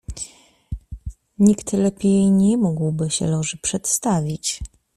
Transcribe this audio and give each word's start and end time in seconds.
"Nikt 1.39 1.73
lepiej 1.73 2.31
nie 2.31 2.57
mógłby 2.57 3.09
się 3.09 3.27
Loży 3.27 3.57
przedstawić." 3.57 4.59